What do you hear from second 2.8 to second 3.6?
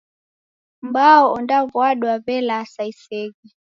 iseghe.